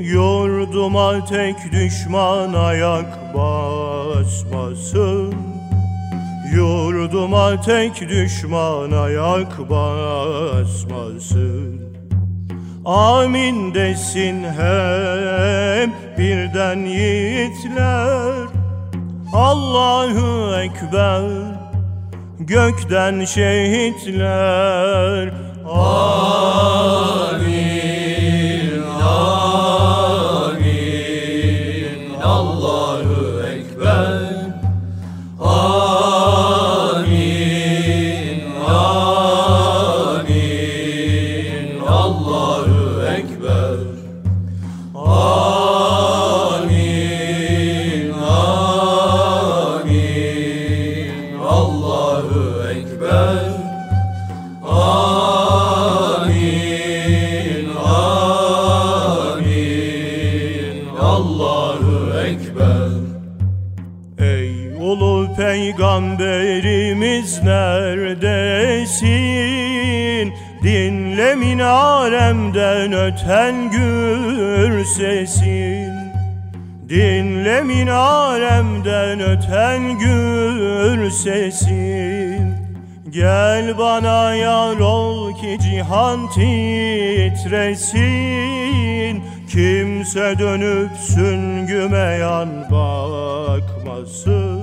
[0.00, 5.34] Yurduma tek düşman ayak basmasın.
[6.54, 11.80] Yurduma tek düşman ayak basmasın.
[12.84, 18.48] Amin desin hep birden yiğitler.
[19.32, 21.22] Allahu Ekber
[22.40, 24.68] gökten şehitler.
[25.70, 27.57] Amin,
[77.78, 82.54] Dinle minaremden öten gür sesin
[83.10, 87.98] Gel bana yar ol ki cihan titresin.
[89.48, 94.60] Kimse dönüp süngüme yan bakmasın.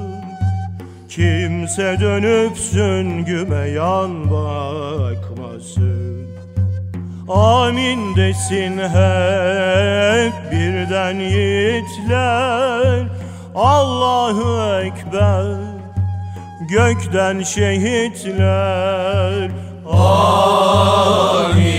[1.09, 5.94] Kimse dönüp süngüme yan bakmasın
[7.30, 13.03] Amin desin hep birden yiğitler.
[13.55, 15.45] Allahu Ekber
[16.69, 18.95] gökten şehitler.
[19.91, 21.74] Amin,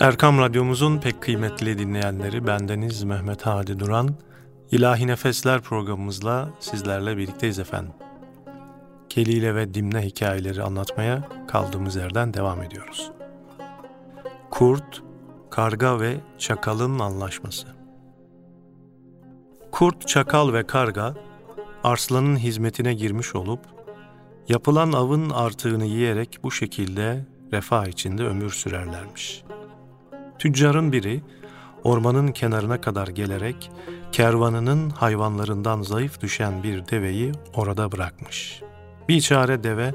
[0.00, 4.08] Erkam Radyomuzun pek kıymetli dinleyenleri bendeniz Mehmet Hadi Duran.
[4.70, 7.92] İlahi Nefesler programımızla sizlerle birlikteyiz efendim.
[9.08, 13.10] Kelile ve Dimne hikayeleri anlatmaya kaldığımız yerden devam ediyoruz.
[14.50, 15.02] Kurt,
[15.50, 17.66] Karga ve Çakal'ın anlaşması
[19.72, 21.14] Kurt, Çakal ve Karga,
[21.88, 23.60] Arslan'ın hizmetine girmiş olup,
[24.48, 29.42] yapılan avın artığını yiyerek bu şekilde refah içinde ömür sürerlermiş.
[30.38, 31.20] Tüccarın biri
[31.84, 33.70] ormanın kenarına kadar gelerek
[34.12, 38.62] kervanının hayvanlarından zayıf düşen bir deveyi orada bırakmış.
[39.08, 39.94] Bir çare deve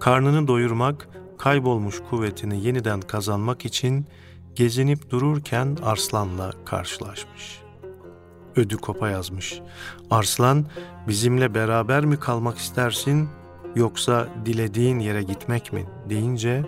[0.00, 4.06] karnını doyurmak, kaybolmuş kuvvetini yeniden kazanmak için
[4.54, 7.61] gezinip dururken Arslan'la karşılaşmış.
[8.56, 9.60] Ödü kopa yazmış.
[10.10, 10.64] Arslan
[11.08, 13.28] bizimle beraber mi kalmak istersin
[13.74, 16.64] yoksa dilediğin yere gitmek mi deyince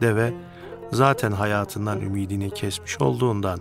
[0.00, 0.34] deve
[0.92, 3.60] zaten hayatından ümidini kesmiş olduğundan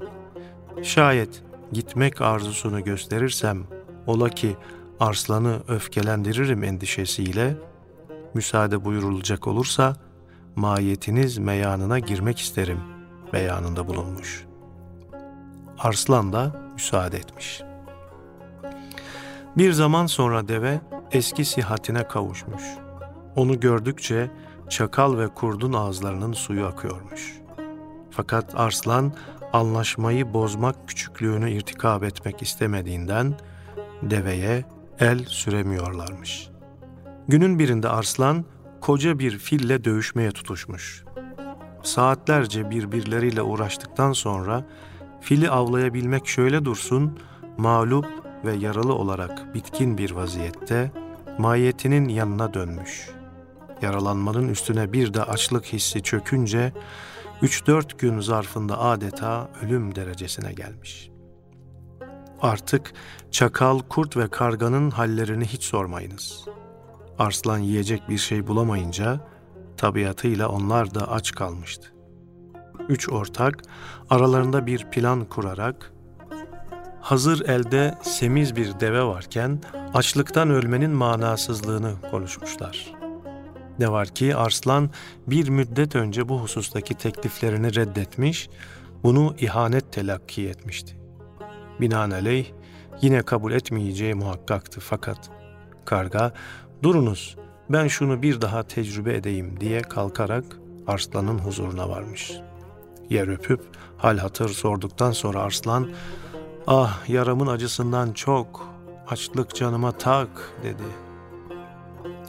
[0.84, 3.64] şayet gitmek arzusunu gösterirsem
[4.08, 4.58] ola ki
[5.00, 7.56] arslanı öfkelendiririm endişesiyle
[8.34, 9.96] müsaade buyurulacak olursa
[10.56, 12.80] mahiyetiniz meyanına girmek isterim
[13.34, 14.46] beyanında bulunmuş.
[15.80, 17.62] Arslan da müsaade etmiş.
[19.58, 20.82] Bir zaman sonra deve
[21.12, 22.64] eski sihatine kavuşmuş.
[23.36, 24.32] Onu gördükçe
[24.70, 27.34] çakal ve kurdun ağızlarının suyu akıyormuş.
[28.12, 29.14] Fakat Arslan
[29.54, 33.40] anlaşmayı bozmak küçüklüğünü irtikab etmek istemediğinden
[34.02, 34.66] deveye
[35.00, 36.50] el süremiyorlarmış.
[37.28, 38.46] Günün birinde Arslan
[38.82, 41.04] koca bir fille dövüşmeye tutuşmuş.
[41.84, 44.66] Saatlerce birbirleriyle uğraştıktan sonra
[45.24, 47.20] fili avlayabilmek şöyle dursun,
[47.58, 48.06] mağlup
[48.46, 50.92] ve yaralı olarak bitkin bir vaziyette
[51.38, 53.10] mahiyetinin yanına dönmüş.
[53.82, 56.74] Yaralanmanın üstüne bir de açlık hissi çökünce
[57.42, 61.10] 3-4 gün zarfında adeta ölüm derecesine gelmiş.
[62.42, 62.94] Artık
[63.32, 66.46] çakal, kurt ve karganın hallerini hiç sormayınız.
[67.20, 69.20] Arslan yiyecek bir şey bulamayınca
[69.78, 71.93] tabiatıyla onlar da aç kalmıştı.
[72.90, 73.64] Üç ortak
[74.10, 75.94] aralarında bir plan kurarak
[77.02, 79.62] hazır elde semiz bir deve varken
[79.94, 82.94] açlıktan ölmenin manasızlığını konuşmuşlar.
[83.80, 84.90] Ne var ki Arslan
[85.28, 88.50] bir müddet önce bu husustaki tekliflerini reddetmiş,
[89.04, 90.98] bunu ihanet telakki etmişti.
[91.82, 92.46] Binaenaleyh
[93.02, 95.30] yine kabul etmeyeceği muhakkaktı fakat
[95.86, 96.34] karga
[96.84, 97.36] durunuz
[97.70, 100.46] ben şunu bir daha tecrübe edeyim diye kalkarak
[100.88, 102.32] Arslan'ın huzuruna varmış.
[103.10, 103.62] Yer öpüp
[103.98, 105.90] hal hatır sorduktan sonra Arslan
[106.68, 108.68] ah yaramın acısından çok
[109.08, 110.84] açlık canıma tak dedi.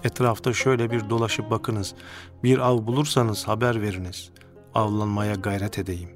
[0.04, 1.94] Etrafta şöyle bir dolaşıp bakınız.
[2.42, 4.30] Bir av bulursanız haber veriniz.
[4.74, 6.10] Avlanmaya gayret edeyim.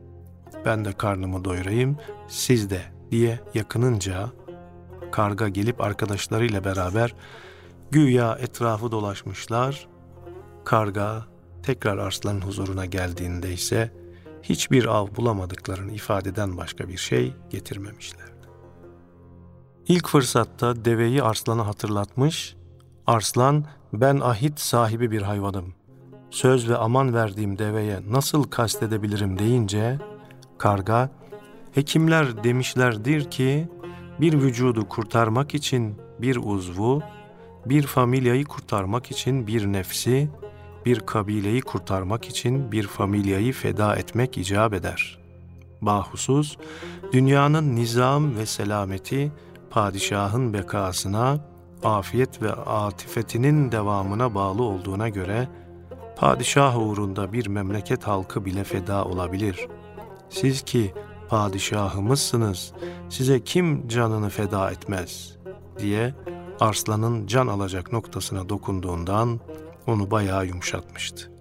[0.65, 1.97] Ben de karnımı doyurayım,
[2.29, 4.29] siz de diye yakınınca
[5.13, 7.15] karga gelip arkadaşlarıyla beraber
[7.91, 9.89] güya etrafı dolaşmışlar.
[10.65, 11.27] Karga
[11.63, 13.93] tekrar arslanın huzuruna geldiğinde ise
[14.43, 18.33] hiçbir av bulamadıklarını ifadeden başka bir şey getirmemişlerdi.
[19.89, 22.57] İlk fırsatta deveyi arslana hatırlatmış,
[23.07, 25.75] arslan ben ahit sahibi bir hayvanım.
[26.31, 29.99] Söz ve aman verdiğim deveye nasıl kastedebilirim deyince
[30.59, 31.11] karga
[31.73, 33.69] hekimler demişlerdir ki
[34.21, 37.03] bir vücudu kurtarmak için bir uzvu,
[37.67, 40.29] bir familyayı kurtarmak için bir nefsi,
[40.89, 45.19] bir kabileyi kurtarmak için bir familyayı feda etmek icap eder.
[45.81, 46.59] Bahusuz,
[47.13, 49.33] dünyanın nizam ve selameti,
[49.71, 51.45] padişahın bekasına,
[51.85, 55.49] afiyet ve atifetinin devamına bağlı olduğuna göre,
[56.17, 59.69] padişah uğrunda bir memleket halkı bile feda olabilir.
[60.31, 60.95] Siz ki
[61.29, 62.73] padişahımızsınız,
[63.09, 65.37] size kim canını feda etmez
[65.79, 66.15] diye
[66.61, 69.41] Arslan'ın can alacak noktasına dokunduğundan
[69.89, 71.33] onu bayağı yumuşatmıştı.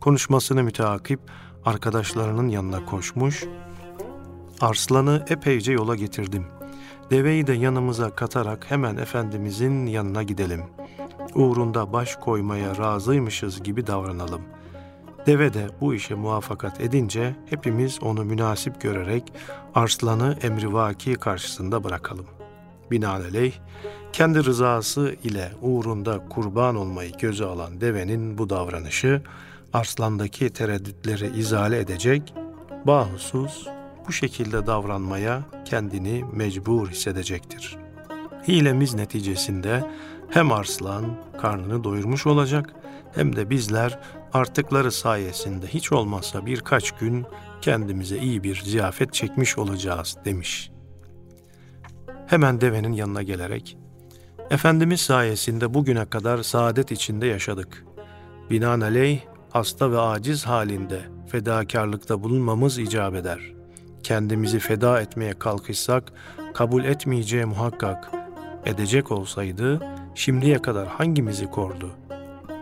[0.00, 1.20] Konuşmasını müteakip
[1.64, 3.44] arkadaşlarının yanına koşmuş,
[4.60, 6.46] Arslan'ı epeyce yola getirdim.
[7.10, 10.62] Deveyi de yanımıza katarak hemen Efendimizin yanına gidelim.
[11.34, 14.42] Uğrunda baş koymaya razıymışız gibi davranalım.
[15.26, 19.32] Deve de bu işe muvaffakat edince hepimiz onu münasip görerek
[19.74, 22.26] Arslan'ı emrivaki karşısında bırakalım.
[22.90, 23.52] Binaenaleyh
[24.12, 29.22] kendi rızası ile uğrunda kurban olmayı göze alan devenin bu davranışı
[29.72, 32.34] arslandaki tereddütleri izale edecek,
[32.84, 33.68] bahusuz
[34.08, 37.76] bu şekilde davranmaya kendini mecbur hissedecektir.
[38.48, 39.90] Hilemiz neticesinde
[40.30, 41.04] hem arslan
[41.40, 42.74] karnını doyurmuş olacak
[43.14, 43.98] hem de bizler
[44.32, 47.26] artıkları sayesinde hiç olmazsa birkaç gün
[47.60, 50.69] kendimize iyi bir ziyafet çekmiş olacağız demiş.
[52.30, 53.76] Hemen devenin yanına gelerek
[54.50, 57.84] Efendimiz sayesinde bugüne kadar saadet içinde yaşadık.
[58.50, 63.40] Binaenaleyh hasta ve aciz halinde fedakarlıkta bulunmamız icap eder.
[64.02, 66.12] Kendimizi feda etmeye kalkışsak
[66.54, 68.10] kabul etmeyeceği muhakkak.
[68.64, 69.80] Edecek olsaydı
[70.14, 71.90] şimdiye kadar hangimizi kordu?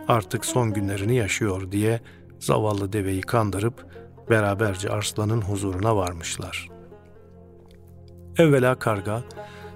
[0.07, 1.99] Artık son günlerini yaşıyor diye
[2.39, 3.85] zavallı deveyi kandırıp
[4.29, 6.69] beraberce arslanın huzuruna varmışlar.
[8.37, 9.23] Evvela karga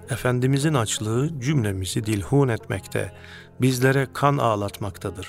[0.10, 3.12] Efendimizin açlığı cümlemizi dilhun etmekte,
[3.62, 5.28] bizlere kan ağlatmaktadır.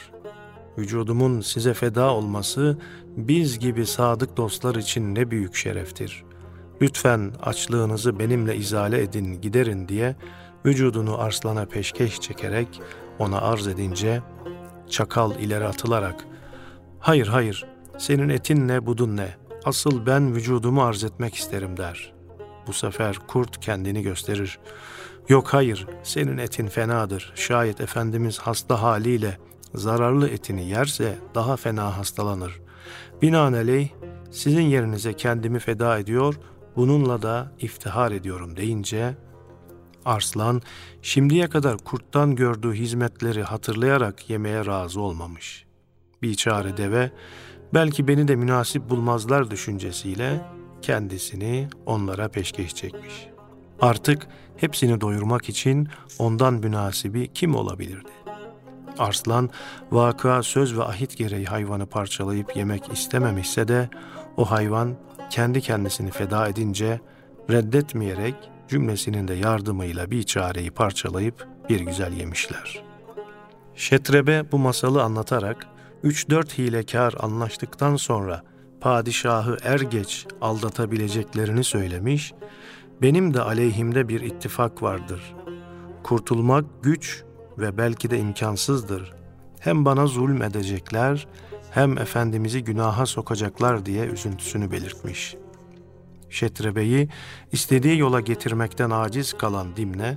[0.79, 2.79] Vücudumun size feda olması
[3.17, 6.25] biz gibi sadık dostlar için ne büyük şereftir.
[6.83, 10.17] Lütfen açlığınızı benimle izale edin, giderin diye
[10.67, 12.83] vücudunu arslana peşkeş çekerek
[13.19, 14.23] ona arz edince
[14.91, 16.25] çakal ileri atılarak
[17.01, 17.67] hayır hayır
[17.99, 19.29] senin etin ne budun ne
[19.65, 22.14] asıl ben vücudumu arz etmek isterim der.
[22.67, 24.59] Bu sefer kurt kendini gösterir.
[25.29, 27.33] Yok hayır, senin etin fenadır.
[27.35, 29.39] Şayet Efendimiz hasta haliyle
[29.75, 32.61] zararlı etini yerse daha fena hastalanır.
[33.23, 33.89] Binaenaleyh
[34.31, 36.35] sizin yerinize kendimi feda ediyor,
[36.77, 39.15] bununla da iftihar ediyorum deyince
[40.05, 40.63] Arslan
[41.03, 45.65] şimdiye kadar kurttan gördüğü hizmetleri hatırlayarak yemeye razı olmamış.
[46.23, 47.11] Biçare deve
[47.75, 50.41] belki beni de münasip bulmazlar düşüncesiyle
[50.85, 53.29] kendisini onlara peşkeş çekmiş.
[53.81, 54.27] Artık
[54.57, 55.89] hepsini doyurmak için
[56.19, 58.11] ondan münasibi kim olabilirdi?
[58.99, 59.51] Arslan
[59.91, 63.89] vaka söz ve ahit gereği hayvanı parçalayıp yemek istememişse de
[64.37, 64.97] o hayvan
[65.31, 67.01] kendi kendisini feda edince
[67.51, 68.35] reddetmeyerek
[68.69, 72.83] cümlesinin de yardımıyla bir çareyi parçalayıp bir güzel yemişler.
[73.75, 75.67] Şetrebe bu masalı anlatarak
[76.05, 78.54] 3-4 hilekar anlaştıktan sonra
[78.85, 82.33] padişahı er geç aldatabileceklerini söylemiş,
[83.03, 85.35] benim de aleyhimde bir ittifak vardır.
[86.03, 87.25] Kurtulmak güç
[87.59, 89.13] ve belki de imkansızdır.
[89.61, 91.27] Hem bana zulm edecekler
[91.71, 95.37] hem Efendimiz'i günaha sokacaklar diye üzüntüsünü belirtmiş.
[96.31, 97.09] Şetrebe'yi
[97.53, 100.17] istediği yola getirmekten aciz kalan Dimne,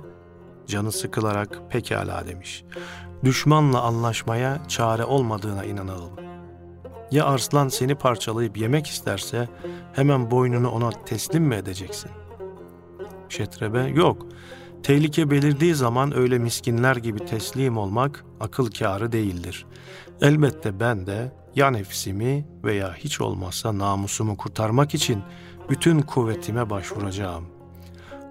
[0.66, 2.64] canı sıkılarak pekala demiş.
[3.24, 6.27] Düşmanla anlaşmaya çare olmadığına inanalım.
[7.10, 9.48] Ya Arslan seni parçalayıp yemek isterse
[9.92, 12.10] hemen boynunu ona teslim mi edeceksin?
[13.28, 14.26] Şetrebe, yok.
[14.82, 19.66] Tehlike belirdiği zaman öyle miskinler gibi teslim olmak akıl kârı değildir.
[20.20, 25.22] Elbette ben de ya nefsimi veya hiç olmazsa namusumu kurtarmak için
[25.70, 27.44] bütün kuvvetime başvuracağım.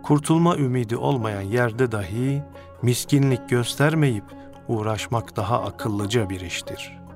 [0.03, 2.43] Kurtulma ümidi olmayan yerde dahi
[2.81, 4.23] miskinlik göstermeyip
[4.67, 7.06] uğraşmak daha akıllıca bir iştir.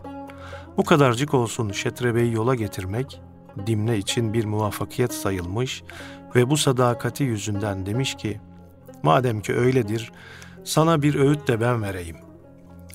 [0.77, 3.21] Bu kadarcık olsun Şetrebe'yi yola getirmek,
[3.67, 5.83] Dimne için bir muvaffakiyet sayılmış
[6.35, 8.41] ve bu sadakati yüzünden demiş ki,
[9.03, 10.11] madem ki öyledir,
[10.63, 12.17] sana bir öğüt de ben vereyim.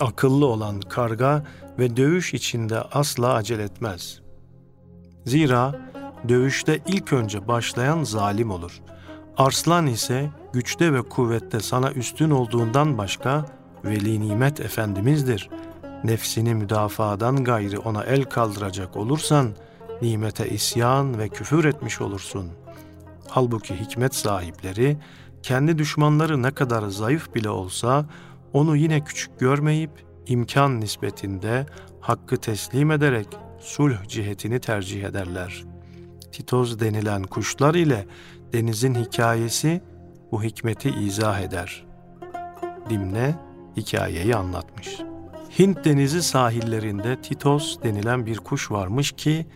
[0.00, 1.44] Akıllı olan karga
[1.78, 4.20] ve dövüş içinde asla acele etmez.
[5.26, 5.80] Zira
[6.28, 8.80] dövüşte ilk önce başlayan zalim olur.
[9.36, 13.44] Arslan ise güçte ve kuvvette sana üstün olduğundan başka
[13.84, 15.50] veli nimet efendimizdir.
[16.06, 19.54] Nefsini müdafadan gayri ona el kaldıracak olursan
[20.02, 22.50] nimete isyan ve küfür etmiş olursun.
[23.28, 24.96] Halbuki hikmet sahipleri
[25.42, 28.06] kendi düşmanları ne kadar zayıf bile olsa
[28.52, 29.90] onu yine küçük görmeyip
[30.26, 31.66] imkan nispetinde
[32.00, 33.28] hakkı teslim ederek
[33.60, 35.64] sulh cihetini tercih ederler.
[36.32, 38.06] Titoz denilen kuşlar ile
[38.52, 39.82] denizin hikayesi
[40.32, 41.86] bu hikmeti izah eder.
[42.90, 43.34] Dimne
[43.76, 45.00] hikayeyi anlatmış.
[45.58, 49.46] Hint denizi sahillerinde Titos denilen bir kuş varmış ki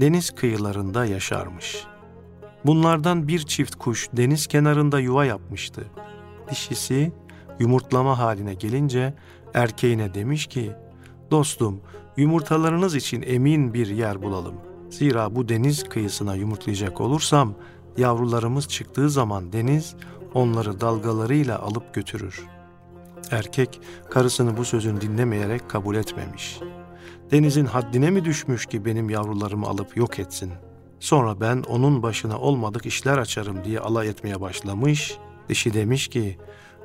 [0.00, 1.84] deniz kıyılarında yaşarmış.
[2.64, 5.84] Bunlardan bir çift kuş deniz kenarında yuva yapmıştı.
[6.50, 7.12] Dişisi
[7.60, 9.14] yumurtlama haline gelince
[9.54, 10.72] erkeğine demiş ki,
[11.30, 11.80] Dostum,
[12.16, 14.54] yumurtalarınız için emin bir yer bulalım.
[14.90, 17.54] Zira bu deniz kıyısına yumurtlayacak olursam,
[17.96, 19.96] yavrularımız çıktığı zaman deniz
[20.34, 22.55] onları dalgalarıyla alıp götürür.
[23.30, 23.80] Erkek
[24.10, 26.60] karısını bu sözünü dinlemeyerek kabul etmemiş.
[27.30, 30.52] Denizin haddine mi düşmüş ki benim yavrularımı alıp yok etsin?
[31.00, 35.18] Sonra ben onun başına olmadık işler açarım diye alay etmeye başlamış.
[35.48, 36.38] Dişi demiş ki,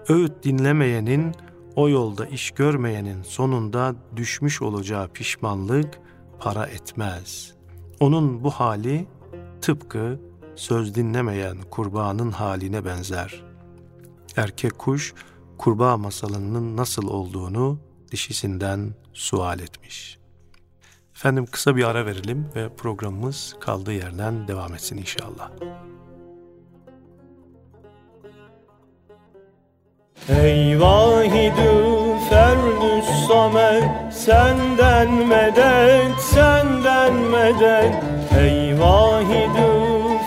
[0.10, 1.32] öğüt dinlemeyenin,
[1.76, 6.00] o yolda iş görmeyenin sonunda düşmüş olacağı pişmanlık
[6.40, 7.56] para etmez.
[8.00, 9.08] Onun bu hali
[9.62, 10.20] tıpkı
[10.56, 13.44] söz dinlemeyen kurbanın haline benzer.
[14.38, 15.14] Erkek kuş
[15.62, 17.80] kurbağa masalının nasıl olduğunu
[18.12, 20.18] dişisinden sual etmiş.
[21.16, 25.52] Efendim kısa bir ara verelim ve programımız kaldığı yerden devam etsin inşallah.
[30.30, 31.74] Ey vahidü
[32.30, 38.04] ferdü samet Senden medet, senden medet
[38.40, 39.72] Ey vahidü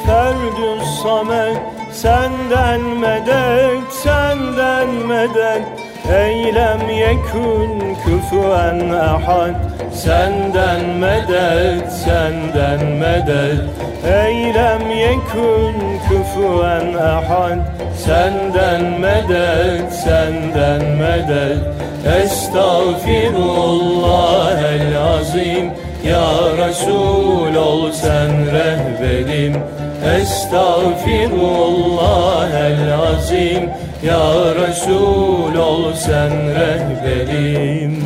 [0.07, 1.59] ferdü samet
[1.93, 3.93] Senden medet,
[4.85, 5.63] senden medet
[6.15, 9.55] Eylem yekün küfüen ahad
[9.93, 13.61] Senden medet, senden medet.
[14.07, 17.59] Eylem yekün küfüen ahad
[17.97, 21.59] Senden medet, senden medet.
[22.23, 25.71] Estağfirullah el azim.
[26.05, 29.63] Ya Resul ol sen rehberim.
[30.21, 33.71] Estağfirullah el azim
[34.05, 38.05] Ya Resul ol sen rehberim.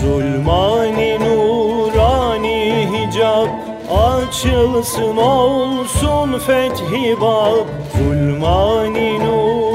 [0.00, 3.48] Zulmani nurani hicab
[3.90, 7.66] Açılsın olsun fethi bab.
[7.96, 9.73] Zulmani nurani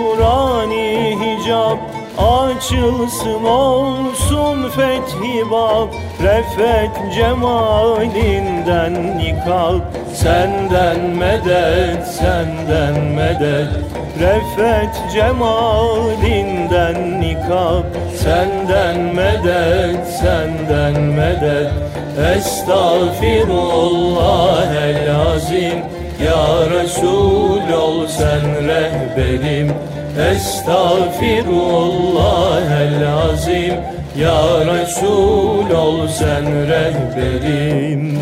[2.20, 5.88] Açılsın olsun fethi bab
[6.24, 9.80] Refet cemalinden nikab.
[10.14, 13.68] Senden medet, senden medet.
[14.20, 17.84] Refet cemalinden nikab.
[18.16, 21.72] Senden medet, senden medet.
[22.36, 25.80] Estağfirullah el azim.
[26.26, 29.74] Ya Resul ol sen rehberim
[30.18, 33.76] Estağfirullah el azim
[34.16, 38.20] Ya Resul ol sen rehberim.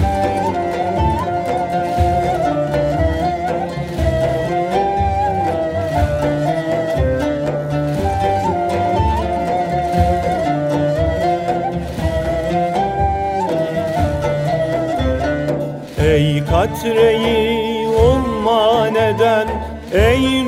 [16.00, 19.48] Ey katreyi umman eden
[19.94, 20.44] Ey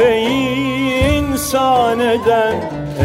[0.00, 2.54] lütfeyi insan eden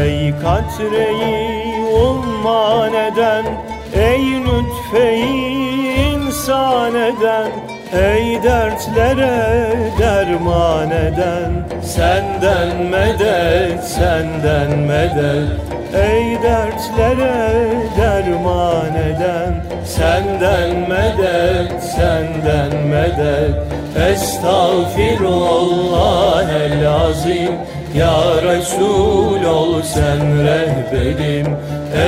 [0.03, 3.45] Ey katreyi umman eden
[3.93, 7.51] Ey lütfeyi insan eden
[7.93, 9.67] Ey dertlere
[9.99, 15.59] derman eden Senden medet, senden medet.
[15.93, 17.61] Ey dertlere
[17.97, 27.51] derman eden Senden medet, senden medet Estağfirullah el azim.
[27.95, 31.55] Ya Resul ol sen rehberim.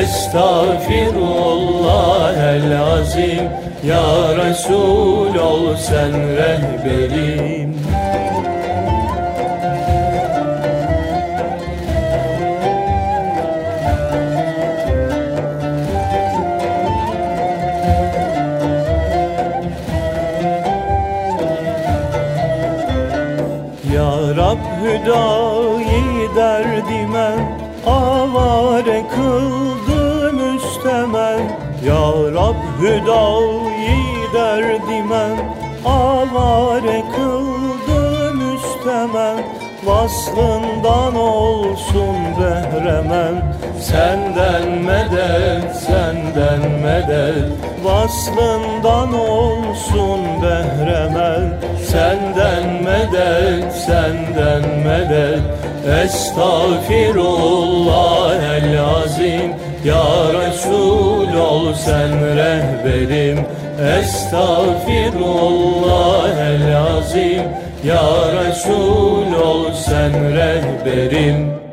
[0.02, 3.50] Estağfirullah el azim.
[3.84, 7.97] Ya Resul ol sen rehberim
[24.88, 27.30] hüdayi derdime
[27.88, 31.40] avare kıldı müstemen
[31.86, 35.28] Ya Rab hüdayi derdime
[35.86, 39.38] avare kıldı müstemen
[39.86, 47.52] Vaslından olsun behremen Senden medet, senden medet.
[47.84, 51.54] Vaslından olsun behremen
[51.84, 55.42] Senden medet, senden medet.
[56.04, 59.54] Estağfirullah el azim
[59.86, 63.40] Ya Resul ol sen rehberim.
[64.00, 67.44] Estağfirullah el azim
[67.84, 71.67] Ya Resul ol sen rehberim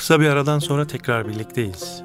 [0.00, 2.02] Kısa bir aradan sonra tekrar birlikteyiz.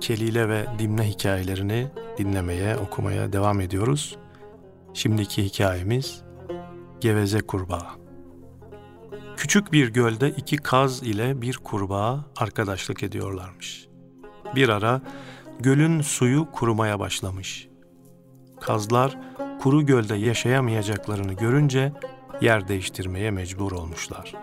[0.00, 4.16] Kelile ve Dimne hikayelerini dinlemeye, okumaya devam ediyoruz.
[4.94, 6.22] Şimdiki hikayemiz
[7.00, 7.86] Geveze Kurbağa.
[9.36, 13.88] Küçük bir gölde iki kaz ile bir kurbağa arkadaşlık ediyorlarmış.
[14.54, 15.00] Bir ara
[15.60, 17.68] gölün suyu kurumaya başlamış.
[18.60, 19.18] Kazlar
[19.62, 21.92] kuru gölde yaşayamayacaklarını görünce
[22.40, 24.34] yer değiştirmeye mecbur olmuşlar.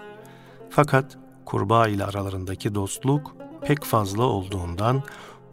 [0.70, 5.04] Fakat kurbağa ile aralarındaki dostluk pek fazla olduğundan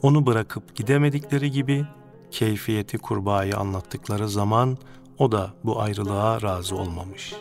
[0.02, 1.86] onu bırakıp gidemedikleri gibi
[2.30, 4.78] keyfiyeti kurbağayı anlattıkları zaman
[5.18, 7.34] o da bu ayrılığa razı olmamış.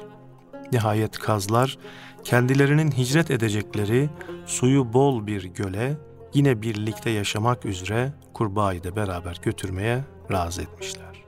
[0.71, 1.77] Nihayet kazlar
[2.23, 4.09] kendilerinin hicret edecekleri
[4.45, 5.97] suyu bol bir göle
[6.33, 11.23] yine birlikte yaşamak üzere kurbağayı da beraber götürmeye razı etmişler.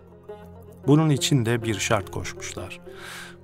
[0.88, 2.80] Bunun için de bir şart koşmuşlar.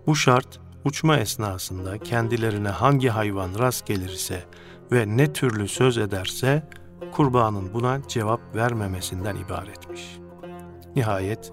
[0.07, 4.43] Bu şart uçma esnasında kendilerine hangi hayvan rast gelirse
[4.91, 6.63] ve ne türlü söz ederse
[7.11, 10.17] kurbağanın buna cevap vermemesinden ibaretmiş.
[10.95, 11.51] Nihayet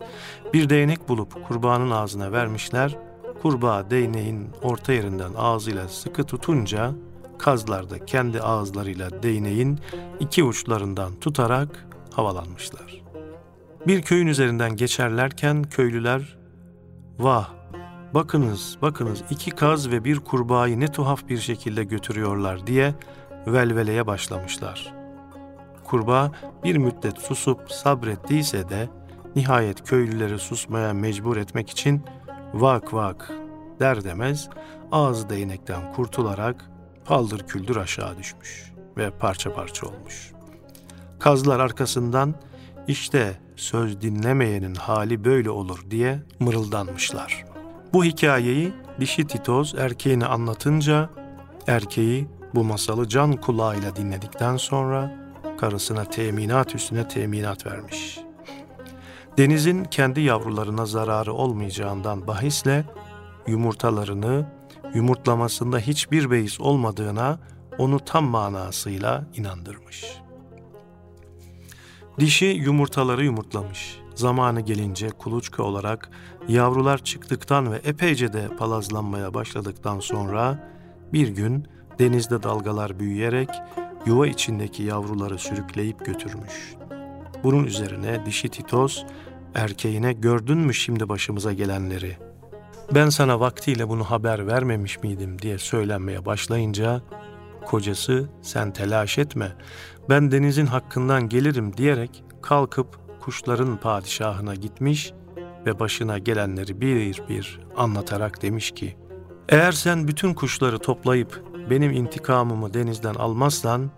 [0.55, 2.97] bir değnek bulup kurbağanın ağzına vermişler.
[3.43, 6.93] Kurbağa değneğin orta yerinden ağzıyla sıkı tutunca
[7.39, 9.79] kazlar da kendi ağızlarıyla değneğin
[10.21, 13.03] iki uçlarından tutarak havalanmışlar.
[13.87, 16.39] Bir köyün üzerinden geçerlerken köylüler
[17.19, 17.58] "Vah,
[18.15, 22.95] bakınız, bakınız iki kaz ve bir kurbağayı ne tuhaf bir şekilde götürüyorlar." diye
[23.47, 24.95] velveleye başlamışlar.
[25.85, 26.33] Kurbağa
[26.65, 28.89] bir müddet susup sabrettiyse de
[29.37, 32.03] nihayet köylüleri susmaya mecbur etmek için
[32.55, 33.33] vak vak
[33.81, 34.49] der demez
[34.93, 36.71] ağzı değnekten kurtularak
[37.05, 40.33] paldır küldür aşağı düşmüş ve parça parça olmuş.
[41.19, 42.35] Kazlar arkasından
[42.89, 47.48] işte söz dinlemeyenin hali böyle olur diye mırıldanmışlar.
[47.93, 51.11] Bu hikayeyi dişi Titoz erkeğini anlatınca
[51.67, 55.15] erkeği bu masalı can kulağıyla dinledikten sonra
[55.59, 58.21] karısına teminat üstüne teminat vermiş.
[59.39, 62.85] Denizin kendi yavrularına zararı olmayacağından bahisle
[63.47, 64.47] yumurtalarını
[64.95, 67.39] yumurtlamasında hiçbir beis olmadığına
[67.79, 70.05] onu tam manasıyla inandırmış.
[72.19, 73.99] Dişi yumurtaları yumurtlamış.
[74.19, 76.11] Zamanı gelince kuluçka olarak
[76.49, 80.71] yavrular çıktıktan ve epeyce de palazlanmaya başladıktan sonra
[81.13, 83.49] bir gün denizde dalgalar büyüyerek
[84.07, 86.75] yuva içindeki yavruları sürükleyip götürmüş.
[87.45, 89.05] Bunun üzerine dişi Titos
[89.55, 92.17] erkeğine gördün mü şimdi başımıza gelenleri?
[92.95, 97.03] Ben sana vaktiyle bunu haber vermemiş miydim diye söylenmeye başlayınca
[97.67, 99.53] kocası sen telaş etme
[100.09, 105.13] ben denizin hakkından gelirim diyerek kalkıp kuşların padişahına gitmiş
[105.67, 108.97] ve başına gelenleri bir bir anlatarak demiş ki
[109.49, 113.91] eğer sen bütün kuşları toplayıp benim intikamımı denizden almazsan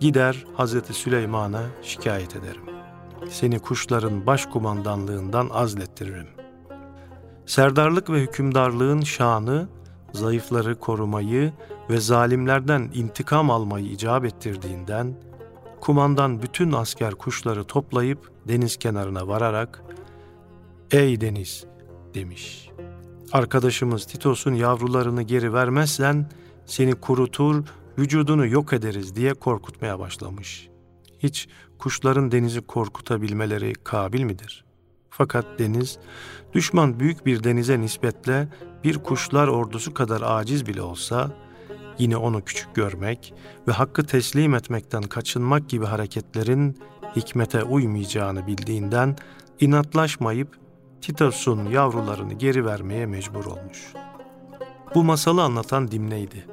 [0.00, 2.62] gider Hazreti Süleyman'a şikayet ederim.
[3.30, 6.28] Seni kuşların başkumandanlığından azlettiririm.
[7.46, 9.68] Serdarlık ve hükümdarlığın şanı
[10.12, 11.52] zayıfları korumayı
[11.90, 15.14] ve zalimlerden intikam almayı icap ettirdiğinden
[15.80, 19.82] kumandan bütün asker kuşları toplayıp deniz kenarına vararak
[20.90, 21.64] "Ey deniz,"
[22.14, 22.70] demiş.
[23.32, 26.30] Arkadaşımız Titos'un yavrularını geri vermezsen
[26.66, 27.64] seni kurutur,
[27.98, 30.68] vücudunu yok ederiz diye korkutmaya başlamış.
[31.18, 34.64] Hiç kuşların denizi korkutabilmeleri kabil midir?
[35.10, 35.98] Fakat deniz,
[36.52, 38.48] düşman büyük bir denize nispetle
[38.84, 41.32] bir kuşlar ordusu kadar aciz bile olsa,
[41.98, 43.34] yine onu küçük görmek
[43.68, 46.78] ve hakkı teslim etmekten kaçınmak gibi hareketlerin
[47.16, 49.16] hikmete uymayacağını bildiğinden
[49.60, 50.58] inatlaşmayıp
[51.00, 53.92] Titos'un yavrularını geri vermeye mecbur olmuş.
[54.94, 56.46] Bu masalı anlatan Dimne'ydi.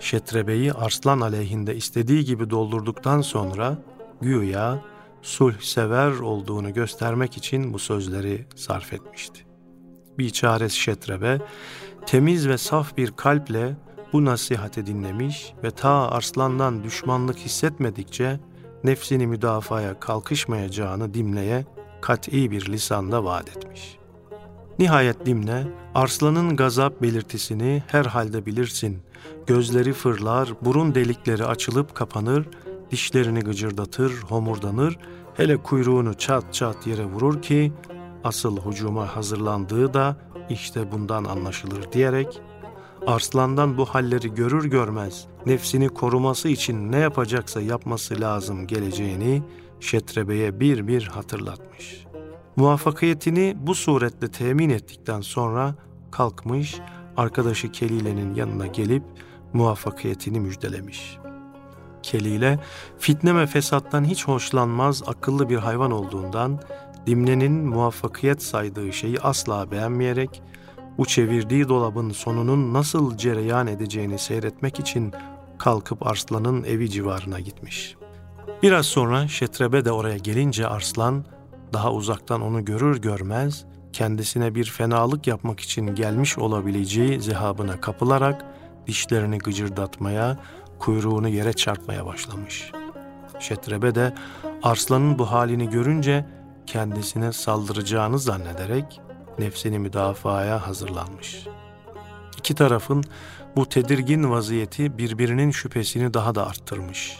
[0.00, 3.78] Şetrebe'yi Arslan aleyhinde istediği gibi doldurduktan sonra
[4.20, 4.82] güya
[5.22, 9.46] sulh sever olduğunu göstermek için bu sözleri sarf etmişti.
[10.18, 11.40] Biçare Şetrebe
[12.06, 13.76] temiz ve saf bir kalple
[14.12, 18.40] bu nasihati dinlemiş ve ta Arslan'dan düşmanlık hissetmedikçe
[18.84, 21.64] nefsini müdafaya kalkışmayacağını Dimne'ye
[22.00, 23.98] kat'i bir lisanda vaat etmiş.
[24.78, 28.98] Nihayet Dimne, Arslan'ın gazap belirtisini herhalde bilirsin.
[29.46, 32.46] Gözleri fırlar, burun delikleri açılıp kapanır,
[32.90, 34.98] dişlerini gıcırdatır, homurdanır,
[35.34, 37.72] hele kuyruğunu çat çat yere vurur ki
[38.24, 40.16] asıl hucuma hazırlandığı da
[40.48, 42.40] işte bundan anlaşılır diyerek
[43.06, 49.42] Arslan'dan bu halleri görür görmez nefsini koruması için ne yapacaksa yapması lazım geleceğini
[49.80, 52.06] Şetrebe'ye bir bir hatırlatmış.
[52.56, 55.74] Muvaffakiyetini bu suretle temin ettikten sonra
[56.10, 56.80] kalkmış
[57.16, 59.02] arkadaşı Kelile'nin yanına gelip
[59.52, 61.18] muvaffakiyetini müjdelemiş.
[62.02, 62.58] Kelile
[62.98, 66.60] fitne ve fesattan hiç hoşlanmaz akıllı bir hayvan olduğundan
[67.06, 70.42] Dimne'nin muvaffakiyet saydığı şeyi asla beğenmeyerek
[70.98, 75.12] bu çevirdiği dolabın sonunun nasıl cereyan edeceğini seyretmek için
[75.58, 77.96] kalkıp Arslan'ın evi civarına gitmiş.
[78.62, 81.24] Biraz sonra Şetrebe de oraya gelince Arslan
[81.72, 88.44] daha uzaktan onu görür görmez kendisine bir fenalık yapmak için gelmiş olabileceği zehabına kapılarak
[88.86, 90.38] dişlerini gıcırdatmaya,
[90.78, 92.70] kuyruğunu yere çarpmaya başlamış.
[93.40, 94.14] Şetrebe de
[94.62, 96.26] Arslan'ın bu halini görünce
[96.66, 99.00] kendisine saldıracağını zannederek
[99.38, 101.46] nefsini müdafaya hazırlanmış.
[102.38, 103.04] İki tarafın
[103.56, 107.18] bu tedirgin vaziyeti birbirinin şüphesini daha da arttırmış.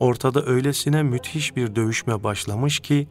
[0.00, 3.08] Ortada öylesine müthiş bir dövüşme başlamış ki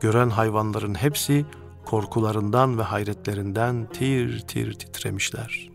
[0.00, 1.46] gören hayvanların hepsi
[1.84, 5.70] korkularından ve hayretlerinden tir tir titremişler.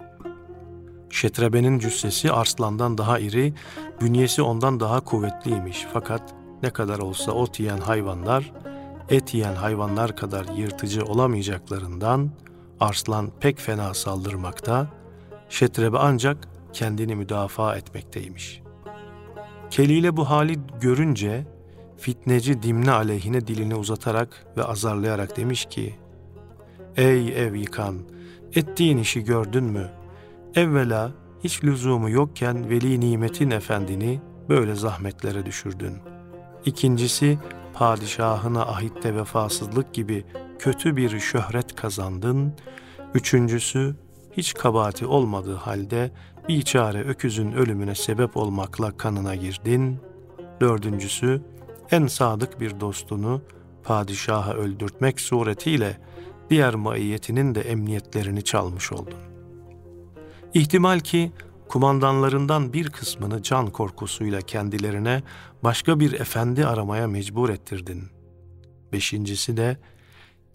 [1.10, 3.54] Şetrebe'nin cüssesi arslandan daha iri,
[4.02, 8.52] bünyesi ondan daha kuvvetliymiş fakat ne kadar olsa ot yiyen hayvanlar
[9.10, 12.32] et yiyen hayvanlar kadar yırtıcı olamayacaklarından
[12.80, 14.88] Arslan pek fena saldırmakta,
[15.50, 18.62] Şetrebe ancak kendini müdafaa etmekteymiş.
[19.70, 21.48] Keliyle bu hali görünce
[21.98, 25.96] fitneci Dimne aleyhine dilini uzatarak ve azarlayarak demiş ki,
[26.98, 27.96] Ey ev yıkan,
[28.56, 29.90] ettiğin işi gördün mü?
[30.56, 31.12] Evvela
[31.44, 35.94] hiç lüzumu yokken veli nimetin efendini böyle zahmetlere düşürdün.
[36.66, 37.40] İkincisi
[37.74, 40.26] padişahına ahitte vefasızlık gibi
[40.60, 42.54] kötü bir şöhret kazandın.
[43.14, 43.96] Üçüncüsü,
[44.32, 46.12] hiç kabahati olmadığı halde
[46.48, 50.00] bir çare öküzün ölümüne sebep olmakla kanına girdin.
[50.62, 51.42] Dördüncüsü,
[51.92, 53.42] en sadık bir dostunu
[53.84, 55.98] padişaha öldürtmek suretiyle
[56.50, 59.20] diğer maiyetinin de emniyetlerini çalmış oldun.
[60.54, 61.32] İhtimal ki
[61.70, 65.24] kumandanlarından bir kısmını can korkusuyla kendilerine
[65.64, 68.04] başka bir efendi aramaya mecbur ettirdin.
[68.94, 69.78] Beşincisi de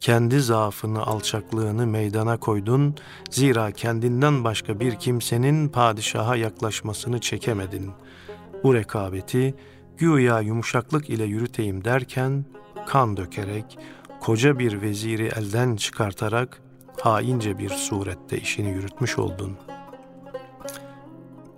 [0.00, 2.94] kendi zaafını, alçaklığını meydana koydun.
[3.30, 7.90] Zira kendinden başka bir kimsenin padişaha yaklaşmasını çekemedin.
[8.64, 9.54] Bu rekabeti
[9.96, 12.44] güya yumuşaklık ile yürüteyim derken
[12.86, 13.78] kan dökerek,
[14.20, 16.62] koca bir veziri elden çıkartarak
[17.00, 19.73] haince bir surette işini yürütmüş oldun.''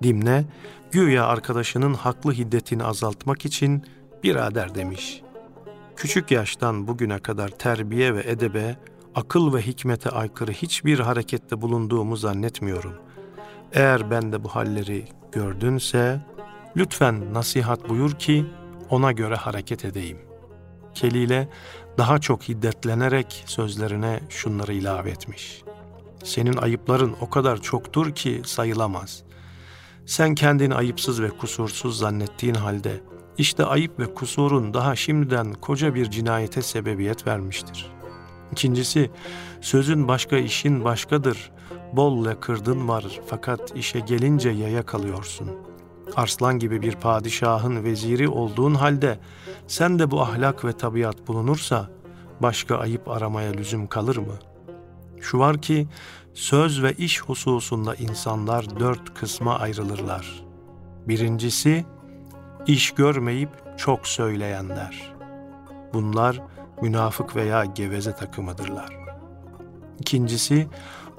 [0.02, 0.44] Dimne,
[0.90, 3.84] güya arkadaşının haklı hiddetini azaltmak için
[4.22, 5.22] birader demiş.
[5.96, 8.76] küçük yaştan bugüne kadar terbiye ve edebe,
[9.14, 12.92] akıl ve hikmete aykırı hiçbir harekette bulunduğumu zannetmiyorum.
[13.72, 16.20] Eğer ben de bu halleri gördünse,
[16.76, 18.46] lütfen nasihat buyur ki
[18.90, 20.18] ona göre hareket edeyim.
[20.94, 21.48] Kelile
[21.98, 25.62] daha çok hiddetlenerek sözlerine şunları ilave etmiş.
[26.24, 29.25] Senin ayıpların o kadar çoktur ki sayılamaz.
[30.06, 33.00] Sen kendini ayıpsız ve kusursuz zannettiğin halde
[33.38, 37.90] işte ayıp ve kusurun daha şimdiden koca bir cinayete sebebiyet vermiştir.
[38.52, 39.10] İkincisi,
[39.60, 41.50] sözün başka işin başkadır.
[41.92, 45.50] Bolle kırdın var fakat işe gelince yaya kalıyorsun.
[46.16, 49.18] Arslan gibi bir padişahın veziri olduğun halde
[49.66, 51.90] sen de bu ahlak ve tabiat bulunursa
[52.42, 54.34] başka ayıp aramaya lüzum kalır mı?
[55.20, 55.88] Şu var ki
[56.34, 60.44] söz ve iş hususunda insanlar dört kısma ayrılırlar.
[61.08, 61.84] Birincisi,
[62.66, 65.14] iş görmeyip çok söyleyenler.
[65.94, 66.42] Bunlar
[66.82, 68.96] münafık veya geveze takımıdırlar.
[70.00, 70.68] İkincisi,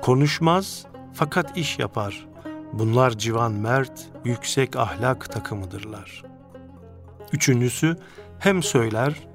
[0.01, 2.27] konuşmaz fakat iş yapar.
[2.73, 6.23] Bunlar civan mert, yüksek ahlak takımıdırlar.
[7.33, 7.97] Üçüncüsü,
[8.39, 9.27] hem söyler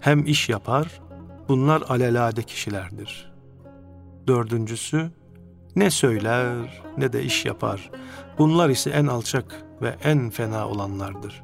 [0.00, 1.00] hem iş yapar.
[1.48, 3.29] Bunlar alelade kişilerdir.
[4.30, 5.10] Dördüncüsü,
[5.76, 7.90] ne söyler ne de iş yapar.
[8.38, 11.42] Bunlar ise en alçak ve en fena olanlardır.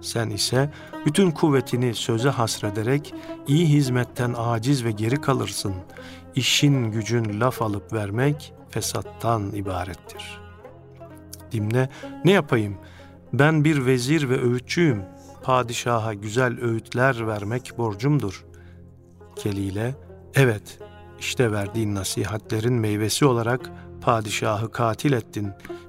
[0.00, 0.70] Sen ise
[1.06, 3.14] bütün kuvvetini söze hasrederek
[3.46, 5.74] iyi hizmetten aciz ve geri kalırsın.
[6.34, 10.40] İşin gücün laf alıp vermek fesattan ibarettir.
[11.52, 11.88] Dimne,
[12.24, 12.76] ne yapayım?
[13.32, 15.02] Ben bir vezir ve öğütçüyüm.
[15.42, 18.44] Padişaha güzel öğütler vermek borcumdur.
[19.36, 19.94] Kelile,
[20.34, 20.78] evet,
[21.20, 25.48] işte verdiğin nasihatlerin meyvesi olarak padişahı katil ettin.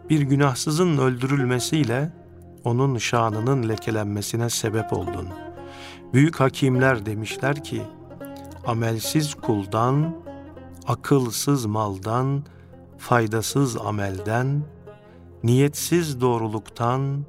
[0.09, 2.13] Bir günahsızın öldürülmesiyle
[2.63, 5.27] onun şanının lekelenmesine sebep oldun.
[6.13, 7.81] Büyük hakimler demişler ki,
[8.67, 10.15] amelsiz kuldan,
[10.87, 12.43] akılsız maldan,
[12.97, 14.63] faydasız amelden,
[15.43, 17.25] niyetsiz doğruluktan,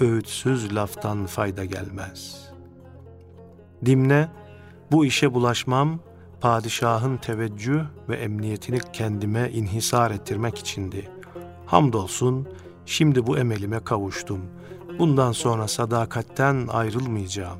[0.00, 2.50] öğütsüz laftan fayda gelmez.
[3.84, 4.28] Dimne,
[4.92, 6.00] bu işe bulaşmam,
[6.40, 11.10] padişahın teveccüh ve emniyetini kendime inhisar ettirmek içindi.
[11.66, 12.48] Hamdolsun,
[12.86, 14.40] Şimdi bu emelime kavuştum.
[14.98, 17.58] Bundan sonra sadakatten ayrılmayacağım.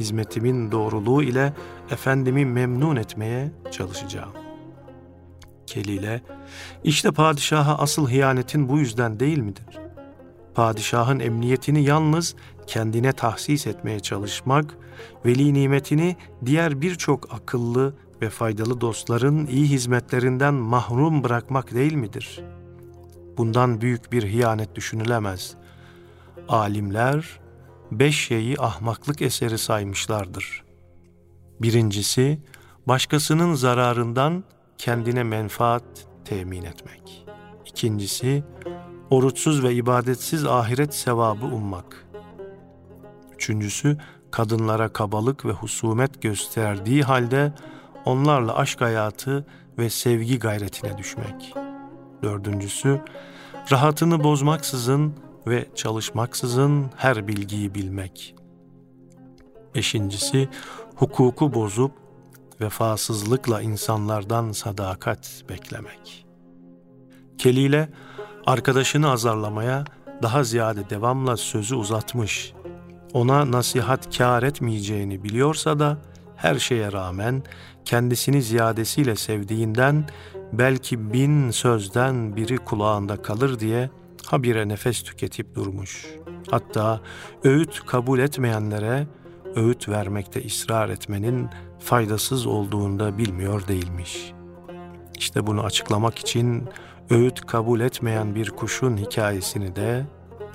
[0.00, 1.52] Hizmetimin doğruluğu ile
[1.90, 4.32] efendimi memnun etmeye çalışacağım.
[5.66, 6.22] Kelile,
[6.84, 9.78] işte padişaha asıl hiyanetin bu yüzden değil midir?
[10.54, 12.34] Padişahın emniyetini yalnız
[12.66, 14.74] kendine tahsis etmeye çalışmak,
[15.26, 22.56] veli nimetini diğer birçok akıllı ve faydalı dostların iyi hizmetlerinden mahrum bırakmak değil midir?''
[23.36, 25.54] Bundan büyük bir hiyanet düşünülemez.
[26.48, 27.40] Alimler
[27.90, 30.64] beş şeyi ahmaklık eseri saymışlardır.
[31.60, 32.40] Birincisi,
[32.86, 34.44] başkasının zararından
[34.78, 35.84] kendine menfaat
[36.24, 37.26] temin etmek.
[37.66, 38.44] İkincisi,
[39.10, 42.06] oruçsuz ve ibadetsiz ahiret sevabı ummak.
[43.34, 43.98] Üçüncüsü,
[44.36, 47.52] kadınlara kabalık ve husumet gösterdiği halde
[48.04, 49.46] onlarla aşk hayatı
[49.78, 51.52] ve sevgi gayretine düşmek.''
[52.22, 53.00] Dördüncüsü,
[53.72, 55.14] rahatını bozmaksızın
[55.46, 58.34] ve çalışmaksızın her bilgiyi bilmek.
[59.74, 60.48] Beşincisi,
[60.94, 61.92] hukuku bozup
[62.60, 66.26] vefasızlıkla insanlardan sadakat beklemek.
[67.38, 67.88] Kelile,
[68.46, 69.84] arkadaşını azarlamaya
[70.22, 72.52] daha ziyade devamla sözü uzatmış,
[73.16, 75.98] ona nasihat kâr etmeyeceğini biliyorsa da
[76.36, 77.42] her şeye rağmen
[77.84, 80.08] kendisini ziyadesiyle sevdiğinden
[80.52, 83.90] belki bin sözden biri kulağında kalır diye
[84.26, 86.06] habire nefes tüketip durmuş.
[86.50, 87.00] Hatta
[87.44, 89.06] öğüt kabul etmeyenlere
[89.54, 91.48] öğüt vermekte ısrar etmenin
[91.78, 94.32] faydasız olduğunu da bilmiyor değilmiş.
[95.18, 96.68] İşte bunu açıklamak için
[97.10, 100.06] öğüt kabul etmeyen bir kuşun hikayesini de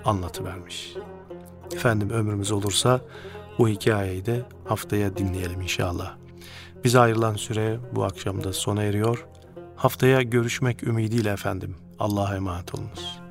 [0.06, 0.96] anlatıvermiş.
[1.74, 3.02] Efendim ömrümüz olursa
[3.58, 6.16] bu hikayeyi de haftaya dinleyelim inşallah.
[6.84, 9.26] Bize ayrılan süre bu akşamda sona eriyor.
[9.76, 11.76] Haftaya görüşmek ümidiyle efendim.
[12.00, 13.22] Allah'a emanet olunuz.